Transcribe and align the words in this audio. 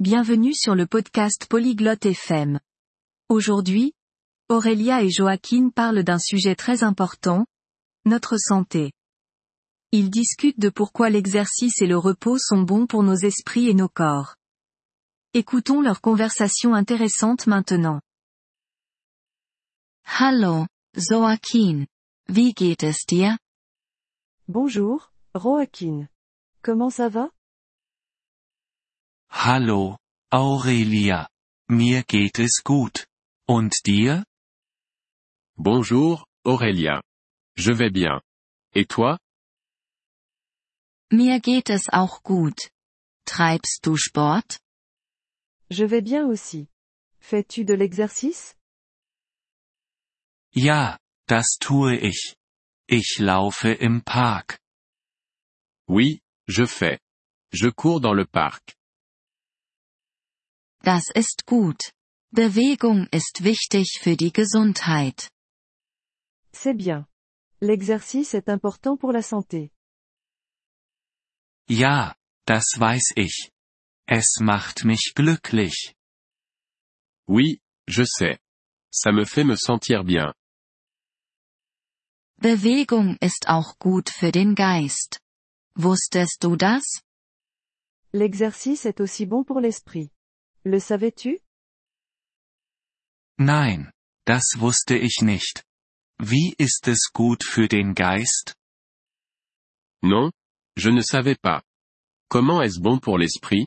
Bienvenue 0.00 0.54
sur 0.54 0.74
le 0.74 0.86
podcast 0.86 1.44
Polyglotte 1.44 2.06
FM. 2.06 2.58
Aujourd'hui, 3.28 3.92
Aurélia 4.48 5.02
et 5.02 5.10
Joaquin 5.10 5.68
parlent 5.68 6.02
d'un 6.02 6.18
sujet 6.18 6.54
très 6.54 6.82
important, 6.84 7.44
notre 8.06 8.38
santé. 8.38 8.92
Ils 9.92 10.08
discutent 10.08 10.58
de 10.58 10.70
pourquoi 10.70 11.10
l'exercice 11.10 11.82
et 11.82 11.86
le 11.86 11.98
repos 11.98 12.38
sont 12.38 12.62
bons 12.62 12.86
pour 12.86 13.02
nos 13.02 13.14
esprits 13.14 13.68
et 13.68 13.74
nos 13.74 13.90
corps. 13.90 14.36
Écoutons 15.34 15.82
leur 15.82 16.00
conversation 16.00 16.72
intéressante 16.72 17.46
maintenant. 17.46 18.00
Hallo, 20.18 20.66
Joaquin. 20.96 21.84
Wie 22.26 22.54
geht 22.54 22.84
es 22.84 23.04
dir? 23.06 23.36
Bonjour, 24.48 25.12
Joaquin. 25.34 26.08
Comment 26.62 26.88
ça 26.88 27.10
va? 27.10 27.28
Hallo, 29.32 29.96
Aurelia. 30.32 31.28
Mir 31.68 32.02
geht 32.02 32.38
es 32.38 32.62
gut. 32.64 33.06
Und 33.48 33.86
dir? 33.86 34.24
Bonjour, 35.56 36.26
Aurélia. 36.44 37.00
Je 37.56 37.72
vais 37.78 37.90
bien. 37.90 38.20
Et 38.74 38.88
toi? 38.88 39.18
Mir 41.12 41.40
geht 41.40 41.70
es 41.70 41.88
auch 41.88 42.22
gut. 42.22 42.70
Treibst 43.24 43.86
du 43.86 43.96
Sport? 43.96 44.58
Je 45.70 45.84
vais 45.86 46.02
bien 46.02 46.26
aussi. 46.26 46.68
Fais-tu 47.20 47.64
de 47.64 47.74
l'exercice? 47.74 48.56
Ja, 50.52 50.98
das 51.28 51.56
tue 51.60 51.96
ich. 51.96 52.36
Ich 52.88 53.18
laufe 53.20 53.72
im 53.72 54.02
Park. 54.02 54.58
Oui, 55.88 56.20
je 56.48 56.66
fais. 56.66 56.98
Je 57.52 57.70
cours 57.70 58.00
dans 58.00 58.14
le 58.14 58.26
parc. 58.26 58.74
Das 60.82 61.10
ist 61.14 61.44
gut. 61.46 61.92
Bewegung 62.32 63.06
ist 63.10 63.44
wichtig 63.44 63.98
für 64.00 64.16
die 64.16 64.32
Gesundheit. 64.32 65.30
C'est 66.52 66.74
bien. 66.76 67.06
L'exercice 67.60 68.34
est 68.34 68.48
important 68.48 68.98
pour 68.98 69.12
la 69.12 69.22
santé. 69.22 69.70
Ja, 71.68 72.16
das 72.46 72.78
weiß 72.78 73.12
ich. 73.16 73.50
Es 74.06 74.40
macht 74.40 74.84
mich 74.84 75.12
glücklich. 75.14 75.94
Oui, 77.28 77.60
je 77.86 78.04
sais. 78.04 78.38
Ça 78.92 79.12
me 79.12 79.24
fait 79.26 79.44
me 79.44 79.56
sentir 79.56 80.02
bien. 80.02 80.32
Bewegung 82.38 83.18
ist 83.20 83.48
auch 83.48 83.78
gut 83.78 84.08
für 84.08 84.32
den 84.32 84.54
Geist. 84.54 85.20
Wusstest 85.74 86.42
du 86.42 86.56
das? 86.56 87.02
L'exercice 88.12 88.86
est 88.86 89.00
aussi 89.00 89.26
bon 89.26 89.44
pour 89.44 89.60
l'esprit. 89.60 90.10
Le 90.64 90.78
savais-tu? 90.78 91.38
Nein, 93.38 93.90
das 94.26 94.58
wusste 94.58 94.96
ich 94.96 95.22
nicht. 95.22 95.64
Wie 96.18 96.54
ist 96.58 96.86
es 96.88 97.10
gut 97.12 97.44
für 97.44 97.66
den 97.68 97.94
Geist? 97.94 98.54
Non? 100.02 100.30
Je 100.76 100.90
ne 100.90 101.02
savais 101.02 101.38
pas. 101.40 101.62
Comment 102.28 102.60
est-ce 102.62 102.78
bon 102.80 103.00
pour 103.00 103.18
l'esprit? 103.18 103.66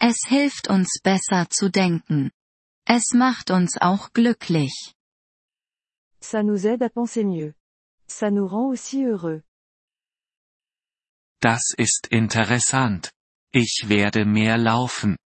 Es 0.00 0.16
hilft 0.28 0.68
uns 0.68 1.00
besser 1.04 1.48
zu 1.50 1.70
denken. 1.70 2.32
Es 2.86 3.12
macht 3.12 3.50
uns 3.50 3.76
auch 3.80 4.12
glücklich. 4.12 4.94
Ça 6.20 6.42
nous 6.42 6.66
aide 6.66 6.82
à 6.82 6.88
penser 6.90 7.24
mieux. 7.24 7.54
Ça 8.08 8.30
nous 8.30 8.46
rend 8.48 8.68
aussi 8.70 9.04
heureux. 9.04 9.42
Das 11.40 11.74
ist 11.78 12.08
interessant. 12.10 13.12
Ich 13.52 13.88
werde 13.88 14.24
mehr 14.24 14.58
laufen. 14.58 15.16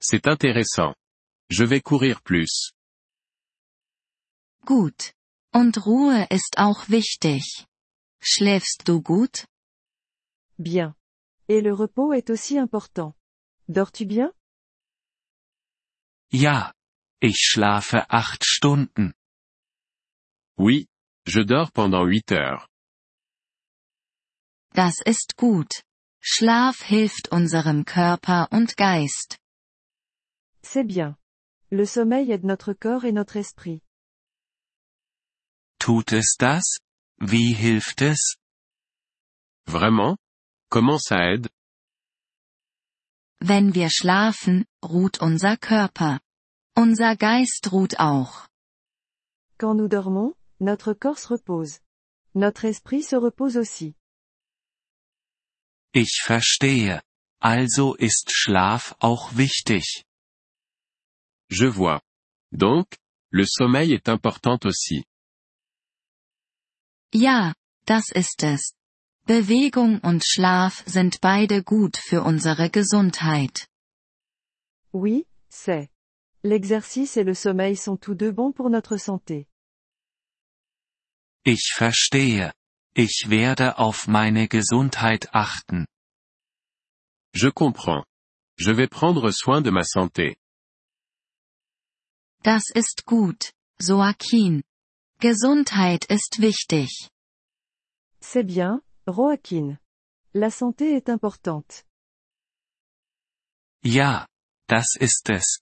C'est 0.00 0.26
intéressant. 0.26 0.94
Je 1.50 1.64
vais 1.64 1.80
courir 1.80 2.22
plus. 2.22 2.72
Gut. 4.64 5.12
Und 5.52 5.84
Ruhe 5.84 6.26
ist 6.30 6.58
auch 6.58 6.88
wichtig. 6.88 7.66
Schläfst 8.20 8.86
du 8.86 9.02
gut? 9.02 9.46
Bien. 10.56 10.94
Et 11.48 11.60
le 11.60 11.72
repos 11.72 12.12
est 12.12 12.30
aussi 12.30 12.56
important. 12.56 13.14
Dors-tu 13.68 14.06
bien? 14.06 14.32
Ja. 16.30 16.72
Ich 17.20 17.38
schlafe 17.38 18.10
acht 18.10 18.44
Stunden. 18.44 19.12
Oui, 20.56 20.88
je 21.26 21.44
dors 21.44 21.70
pendant 21.72 22.04
huit 22.06 22.30
heures. 22.32 22.66
Das 24.74 25.00
ist 25.04 25.36
gut. 25.36 25.82
Schlaf 26.24 26.82
hilft 26.82 27.32
unserem 27.32 27.84
Körper 27.84 28.46
und 28.52 28.76
Geist. 28.76 29.38
C'est 30.62 30.84
bien. 30.84 31.16
Le 31.68 31.84
sommeil 31.84 32.30
aide 32.30 32.44
notre 32.44 32.74
corps 32.74 33.04
et 33.04 33.10
notre 33.10 33.36
esprit. 33.36 33.82
Tut 35.80 36.12
es 36.12 36.36
das? 36.38 36.78
Wie 37.18 37.54
hilft 37.54 38.02
es? 38.02 38.36
Vraiment? 39.66 40.16
Comment 40.70 41.00
ça 41.00 41.18
aide? 41.18 41.48
Wenn 43.40 43.74
wir 43.74 43.90
schlafen, 43.90 44.64
ruht 44.80 45.20
unser 45.20 45.56
Körper. 45.56 46.20
Unser 46.76 47.16
Geist 47.16 47.72
ruht 47.72 47.98
auch. 47.98 48.46
Quand 49.58 49.74
nous 49.74 49.88
dormons, 49.88 50.36
notre 50.60 50.94
corps 50.94 51.18
se 51.18 51.30
repose. 51.30 51.80
Notre 52.32 52.66
esprit 52.66 53.02
se 53.02 53.16
repose 53.16 53.56
aussi. 53.56 53.96
Ich 55.94 56.22
verstehe. 56.24 57.02
Also 57.40 57.94
ist 57.94 58.30
Schlaf 58.32 58.94
auch 58.98 59.36
wichtig. 59.36 60.04
Je 61.50 61.68
vois. 61.68 62.00
Donc, 62.50 62.96
le 63.30 63.44
sommeil 63.46 63.92
est 63.92 64.08
important 64.08 64.64
aussi. 64.64 65.04
Ja, 67.12 67.52
das 67.84 68.10
ist 68.10 68.42
es. 68.42 68.74
Bewegung 69.26 70.00
und 70.00 70.24
Schlaf 70.24 70.82
sind 70.86 71.20
beide 71.20 71.62
gut 71.62 71.96
für 71.96 72.22
unsere 72.22 72.70
Gesundheit. 72.70 73.68
Oui, 74.92 75.26
c'est. 75.50 75.90
L'exercice 76.42 77.16
et 77.16 77.24
le 77.24 77.34
sommeil 77.34 77.76
sont 77.76 77.98
tous 77.98 78.14
deux 78.14 78.32
bons 78.32 78.52
pour 78.52 78.70
notre 78.70 78.96
santé. 78.96 79.46
Ich 81.44 81.72
verstehe. 81.76 82.52
Ich 82.94 83.26
werde 83.28 83.78
auf 83.78 84.06
meine 84.06 84.48
Gesundheit 84.48 85.34
achten. 85.34 85.86
Je 87.34 87.50
comprends. 87.50 88.04
Je 88.58 88.76
vais 88.76 88.88
prendre 88.88 89.30
soin 89.32 89.62
de 89.62 89.70
ma 89.70 89.82
santé. 89.82 90.36
Das 92.42 92.64
ist 92.74 93.04
gut, 93.06 93.52
Joaquin. 93.80 94.62
Gesundheit 95.20 96.04
ist 96.06 96.40
wichtig. 96.40 97.08
C'est 98.20 98.44
bien, 98.44 98.82
Joaquin. 99.06 99.78
La 100.34 100.50
santé 100.50 100.96
est 100.96 101.08
importante. 101.08 101.84
Ja, 103.84 104.26
das 104.68 104.96
ist 105.00 105.30
es. 105.30 105.60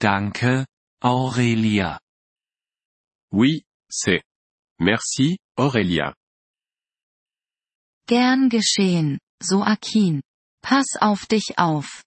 Danke, 0.00 0.66
Aurelia. 1.02 1.98
Oui, 3.32 3.64
c'est. 3.90 4.22
Merci, 4.78 5.38
Aurélia. 5.56 6.14
Gern 8.08 8.48
geschehen, 8.48 9.18
Joaquin. 9.42 10.22
Pass 10.62 10.96
auf 10.98 11.26
dich 11.26 11.58
auf. 11.58 12.02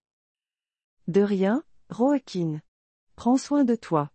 De 1.05 1.23
rien, 1.23 1.61
Joaquin. 1.95 2.63
Prends 3.15 3.45
soin 3.45 3.67
de 3.67 3.77
toi. 3.77 4.07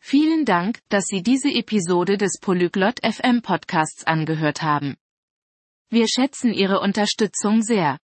Vielen 0.00 0.46
Dank, 0.46 0.80
dass 0.88 1.04
Sie 1.08 1.22
diese 1.22 1.50
Episode 1.50 2.16
des 2.16 2.38
Polyglot 2.40 3.00
FM 3.04 3.42
Podcasts 3.42 4.04
angehört 4.04 4.62
haben. 4.62 4.96
Wir 5.90 6.08
schätzen 6.08 6.54
Ihre 6.54 6.80
Unterstützung 6.80 7.60
sehr. 7.60 7.98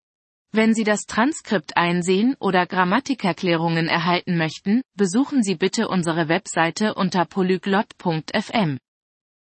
Wenn 0.53 0.72
Sie 0.72 0.84
das 0.84 1.03
Transkript 1.03 1.77
einsehen 1.77 2.34
oder 2.41 2.66
Grammatikerklärungen 2.66 3.89
erhalten 3.89 4.39
möchten, 4.39 4.80
besuchen 4.97 5.42
Sie 5.42 5.57
bitte 5.57 5.89
unsere 5.89 6.28
Webseite 6.30 6.95
unter 6.95 7.27
polyglot.fm. 7.27 8.78